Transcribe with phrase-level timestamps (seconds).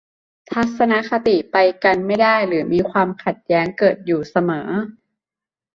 [0.51, 4.69] ทัศนคติไปกันไม่ได้หรือมีความขัดแย้งเกิดอยู่เสมอ